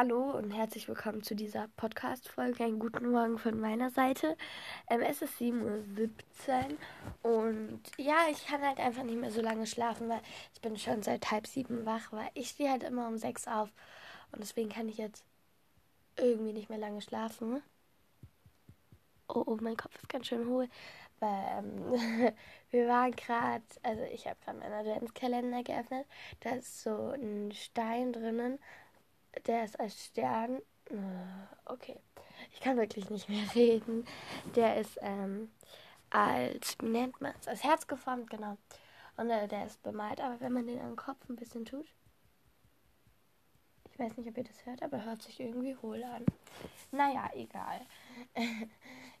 [0.00, 2.62] Hallo und herzlich willkommen zu dieser Podcast-Folge.
[2.62, 4.36] Einen guten Morgen von meiner Seite.
[4.88, 6.76] Ähm, es ist 7.17
[7.24, 10.20] Uhr und ja, ich kann halt einfach nicht mehr so lange schlafen, weil
[10.54, 13.70] ich bin schon seit halb sieben wach, weil ich stehe halt immer um sechs auf
[14.30, 15.24] und deswegen kann ich jetzt
[16.16, 17.60] irgendwie nicht mehr lange schlafen.
[19.26, 20.68] Oh, oh mein Kopf ist ganz schön hohl,
[21.18, 22.32] weil ähm,
[22.70, 26.06] wir waren gerade, also ich habe gerade meinen Adventskalender geöffnet,
[26.38, 28.60] da ist so ein Stein drinnen
[29.46, 30.60] der ist als Stern.
[30.90, 30.94] Äh,
[31.66, 32.00] okay.
[32.52, 34.06] Ich kann wirklich nicht mehr reden.
[34.54, 35.50] Der ist ähm,
[36.10, 37.48] als, wie nennt man es?
[37.48, 38.56] Als Herz geformt, genau.
[39.16, 41.86] Und äh, der ist bemalt, aber wenn man den am Kopf ein bisschen tut.
[43.90, 46.24] Ich weiß nicht, ob ihr das hört, aber hört sich irgendwie hohl an.
[46.92, 47.80] Naja, egal.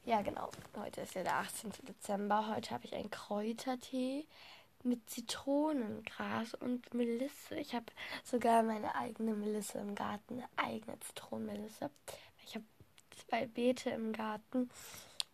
[0.04, 0.50] ja, genau.
[0.76, 1.72] Heute ist ja der 18.
[1.88, 2.54] Dezember.
[2.54, 4.28] Heute habe ich einen Kräutertee
[4.84, 7.56] mit Zitronengras und Melisse.
[7.56, 7.86] Ich habe
[8.24, 11.90] sogar meine eigene Melisse im Garten, eine eigene Zitronenmelisse.
[12.44, 12.64] Ich habe
[13.28, 14.70] zwei Beete im Garten.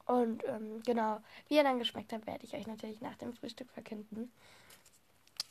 [0.07, 3.71] Und ähm, genau, wie er dann geschmeckt hat, werde ich euch natürlich nach dem Frühstück
[3.71, 4.33] verkünden.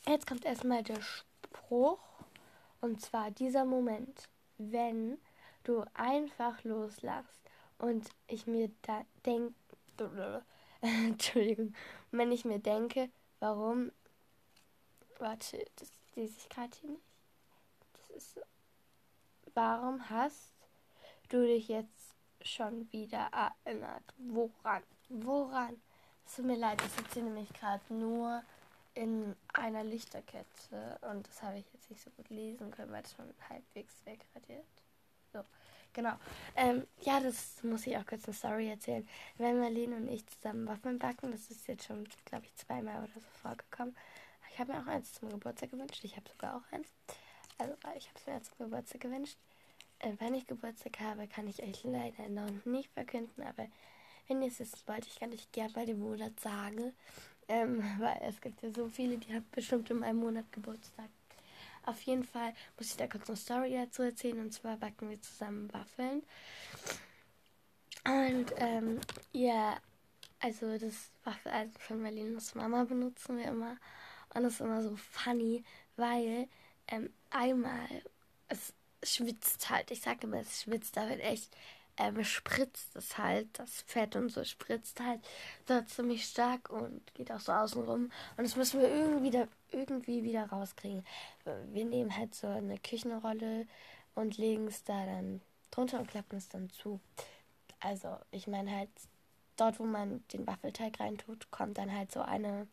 [0.06, 1.98] Jetzt kommt erstmal der Spruch.
[2.80, 5.18] Und zwar dieser Moment, wenn
[5.64, 7.40] du einfach loslachst
[7.78, 9.54] und ich mir da denke,
[10.80, 11.74] Entschuldigung,
[12.10, 13.92] wenn ich mir denke, Warum?
[15.18, 17.02] Warte, das lese ich gerade hier nicht.
[17.92, 18.40] Das ist.
[19.54, 20.52] Warum hast
[21.28, 24.02] du dich jetzt schon wieder erinnert?
[24.18, 24.82] Woran?
[25.08, 25.80] Woran?
[26.26, 28.42] Es tut mir leid, ich sitze nämlich gerade nur
[28.94, 33.12] in einer Lichterkette und das habe ich jetzt nicht so gut lesen können, weil es
[33.12, 34.64] schon halbwegs wegradiert.
[35.32, 35.44] So,
[35.94, 36.14] genau.
[36.56, 39.08] Ähm, ja, das muss ich auch kurz eine Story erzählen.
[39.38, 43.14] Wenn Marlene und ich zusammen Waffeln backen, das ist jetzt schon, glaube ich, zweimal oder
[43.14, 43.96] so vorgekommen.
[44.52, 46.04] Ich habe mir auch eins zum Geburtstag gewünscht.
[46.04, 46.88] Ich habe sogar auch eins.
[47.58, 49.38] Also, ich habe es mir zum Geburtstag gewünscht.
[50.00, 53.66] Äh, wenn ich Geburtstag habe, kann ich euch leider noch nicht verkünden, aber
[54.28, 56.92] wenn ihr es wissen wollt, ich kann euch gerne bei dem Monat sagen.
[57.48, 61.08] Ähm, weil es gibt ja so viele, die haben bestimmt in einem Monat Geburtstag.
[61.86, 64.40] Auf jeden Fall muss ich da kurz eine Story dazu erzählen.
[64.40, 66.22] Und zwar backen wir zusammen Waffeln.
[68.04, 69.00] Und ähm,
[69.32, 69.76] ja,
[70.40, 73.76] also das Waffeleisen also von Marlenes Mama benutzen wir immer.
[74.34, 75.64] Und das ist immer so funny,
[75.96, 76.48] weil
[76.88, 77.88] ähm, einmal
[78.48, 79.90] es schwitzt halt.
[79.90, 81.56] Ich sage immer, es schwitzt, wird echt
[81.96, 85.20] ähm, spritzt es halt, das Fett und so spritzt halt
[85.66, 88.10] so ziemlich stark und geht auch so außenrum.
[88.36, 91.04] Und das müssen wir irgendwie, da, irgendwie wieder rauskriegen.
[91.72, 93.66] Wir nehmen halt so eine Küchenrolle
[94.14, 95.40] und legen es da dann
[95.70, 97.00] drunter und klappen es dann zu.
[97.80, 98.90] Also, ich meine halt,
[99.56, 102.66] dort, wo man den Waffelteig reintut, kommt dann halt so eine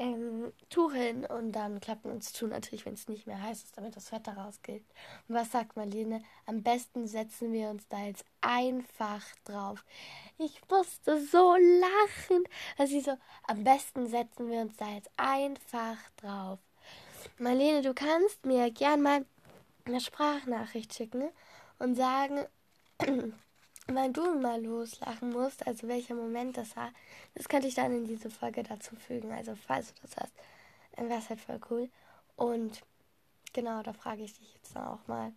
[0.00, 3.64] ähm, Tuch hin und dann klappen wir uns zu, natürlich, wenn es nicht mehr heiß
[3.64, 4.82] ist, damit das Fett da rausgeht.
[5.28, 6.22] Und was sagt Marlene?
[6.46, 9.84] Am besten setzen wir uns da jetzt einfach drauf.
[10.38, 12.44] Ich musste so lachen.
[12.78, 13.16] Also sie so,
[13.46, 16.58] am besten setzen wir uns da jetzt einfach drauf.
[17.38, 19.26] Marlene, du kannst mir gern mal
[19.84, 21.28] eine Sprachnachricht schicken
[21.78, 22.46] und sagen,
[23.94, 26.90] weil du mal loslachen musst, also welcher Moment das war,
[27.34, 29.32] das könnte ich dann in diese Folge dazu fügen.
[29.32, 30.32] Also falls du das hast,
[30.96, 31.88] dann wäre es halt voll cool.
[32.36, 32.82] Und
[33.52, 35.32] genau, da frage ich dich jetzt auch mal.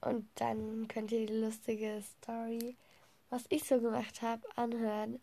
[0.00, 2.76] Und dann könnt ihr die lustige Story,
[3.30, 5.20] was ich so gemacht habe, anhören.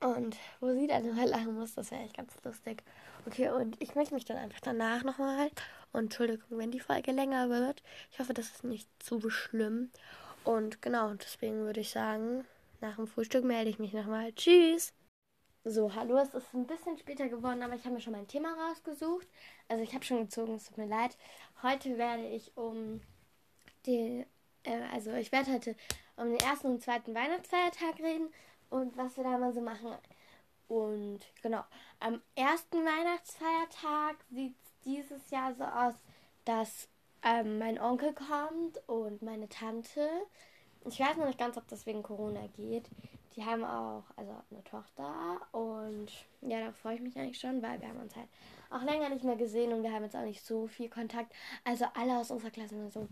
[0.00, 2.82] Und wo sie dann immer lachen muss, das wäre echt ganz lustig.
[3.26, 5.50] Okay, und ich möchte mich dann einfach danach nochmal.
[5.92, 7.82] Und Entschuldigung, wenn die Folge länger wird.
[8.10, 9.90] Ich hoffe, das ist nicht zu schlimm.
[10.44, 12.46] Und genau, deswegen würde ich sagen,
[12.80, 14.32] nach dem Frühstück melde ich mich nochmal.
[14.32, 14.92] Tschüss!
[15.64, 18.54] So, hallo, es ist ein bisschen später geworden, aber ich habe mir schon mein Thema
[18.54, 19.28] rausgesucht.
[19.68, 21.18] Also ich habe schon gezogen, es tut mir leid.
[21.62, 23.02] Heute werde ich um
[23.84, 24.24] die,
[24.62, 25.76] äh, also ich werde heute
[26.16, 28.32] um den ersten und zweiten Weihnachtsfeiertag reden
[28.70, 29.94] und was wir da mal so machen.
[30.68, 31.64] Und genau,
[31.98, 35.94] am ersten Weihnachtsfeiertag sieht es dieses Jahr so aus,
[36.46, 36.88] dass
[37.22, 40.08] ähm, mein Onkel kommt und meine Tante.
[40.86, 42.88] Ich weiß noch nicht ganz, ob das wegen Corona geht.
[43.36, 46.08] Die haben auch also eine Tochter und
[46.40, 48.28] ja, da freue ich mich eigentlich schon, weil wir haben uns halt
[48.70, 51.32] auch länger nicht mehr gesehen und wir haben jetzt auch nicht so viel Kontakt.
[51.64, 53.06] Also alle aus unserer Klasse nur so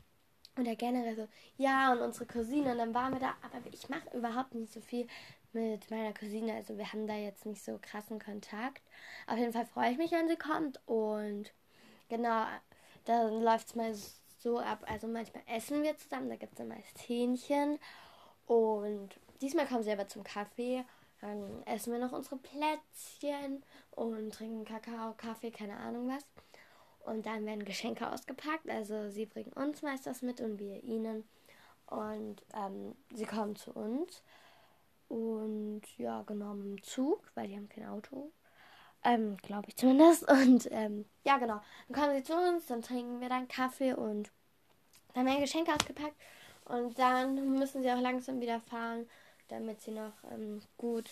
[0.58, 4.16] oder generell so, ja, und unsere Cousine, und dann waren wir da, aber ich mache
[4.16, 5.06] überhaupt nicht so viel
[5.52, 8.82] mit meiner Cousine, also wir haben da jetzt nicht so krassen Kontakt.
[9.26, 11.52] Auf jeden Fall freue ich mich, wenn sie kommt und
[12.08, 12.44] genau,
[13.04, 13.94] dann läuft es mal
[14.38, 14.84] so ab.
[14.86, 17.78] Also manchmal essen wir zusammen, da gibt es dann meist Hähnchen.
[18.46, 19.10] Und
[19.40, 20.84] diesmal kommen sie aber zum Kaffee.
[21.20, 26.24] Dann essen wir noch unsere Plätzchen und trinken Kakao, Kaffee, keine Ahnung was.
[27.04, 28.68] und dann werden Geschenke ausgepackt.
[28.68, 31.24] Also sie bringen uns meist was mit und wir ihnen.
[31.86, 34.22] Und ähm, sie kommen zu uns.
[35.08, 38.30] Und ja, dem Zug, weil die haben kein Auto.
[39.04, 40.28] Ähm, glaube ich zumindest.
[40.30, 41.60] Und ähm, ja, genau.
[41.88, 44.30] Dann kommen sie zu uns, dann trinken wir dann Kaffee und
[45.14, 46.16] dann werden Geschenke ausgepackt.
[46.64, 49.08] Und dann müssen sie auch langsam wieder fahren,
[49.48, 51.08] damit sie noch ähm, gut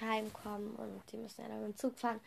[0.00, 0.74] heimkommen.
[0.74, 2.20] Und die müssen ja dann mit dem Zug fahren.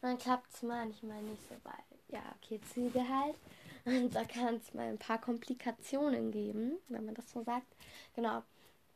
[0.00, 3.36] Und dann klappt es manchmal nicht so, weil, ja, okay, Züge halt.
[3.84, 7.74] Und da kann es mal ein paar Komplikationen geben, wenn man das so sagt.
[8.14, 8.42] Genau.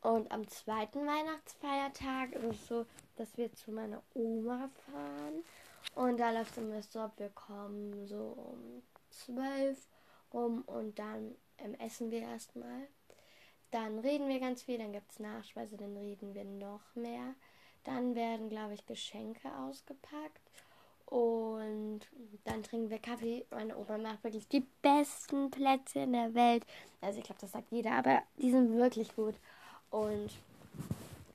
[0.02, 2.86] Und am zweiten Weihnachtsfeiertag ist es so,
[3.22, 5.44] dass wir zu meiner Oma fahren.
[5.94, 9.86] Und da läuft immer so ab, wir kommen so um zwölf
[10.32, 12.88] rum und dann ähm, essen wir erstmal.
[13.70, 17.34] Dann reden wir ganz viel, dann gibt es Nachspeise, dann reden wir noch mehr.
[17.84, 20.50] Dann werden, glaube ich, Geschenke ausgepackt.
[21.06, 22.00] Und
[22.44, 23.44] dann trinken wir Kaffee.
[23.50, 26.64] Meine Oma macht wirklich die besten Plätze in der Welt.
[27.00, 29.34] Also ich glaube, das sagt jeder, aber die sind wirklich gut.
[29.90, 30.30] Und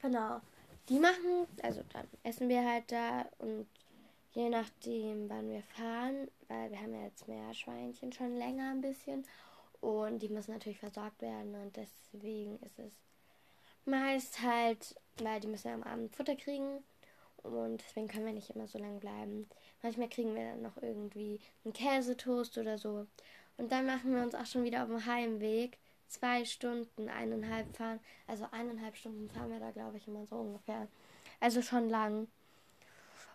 [0.01, 0.41] genau,
[0.89, 3.67] die machen, also dann essen wir halt da und
[4.31, 9.25] je nachdem, wann wir fahren, weil wir haben ja jetzt Meerschweinchen schon länger ein bisschen
[9.81, 12.93] und die müssen natürlich versorgt werden und deswegen ist es
[13.85, 16.83] meist halt, weil die müssen ja am Abend Futter kriegen
[17.43, 19.47] und deswegen können wir nicht immer so lange bleiben.
[19.81, 23.07] Manchmal kriegen wir dann noch irgendwie einen Käsetoast oder so.
[23.57, 25.77] Und dann machen wir uns auch schon wieder auf dem Heimweg.
[26.07, 27.99] Zwei Stunden, eineinhalb fahren.
[28.27, 30.87] Also eineinhalb Stunden fahren wir da, glaube ich, immer so ungefähr.
[31.39, 32.27] Also schon lang.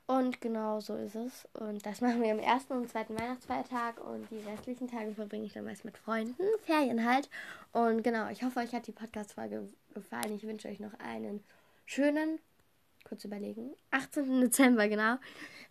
[0.06, 1.48] Und genau so ist es.
[1.54, 4.00] Und das machen wir am ersten und zweiten Weihnachtsfeiertag.
[4.04, 6.42] Und die restlichen Tage verbringe ich dann meist mit Freunden.
[6.64, 7.28] Ferien halt.
[7.72, 10.34] Und genau, ich hoffe, euch hat die Podcast-Folge gefallen.
[10.34, 11.42] Ich wünsche euch noch einen
[11.86, 12.40] schönen
[13.04, 13.72] kurz überlegen.
[13.90, 14.40] 18.
[14.40, 15.16] Dezember, genau.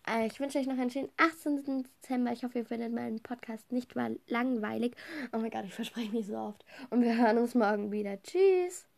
[0.08, 1.84] Äh, ich wünsche euch noch einen schönen 18.
[1.84, 2.32] Dezember.
[2.32, 4.96] Ich hoffe, ihr findet meinen Podcast nicht mal langweilig.
[5.32, 6.64] Oh mein Gott, ich verspreche mich so oft.
[6.90, 8.20] Und wir hören uns morgen wieder.
[8.22, 8.86] Tschüss.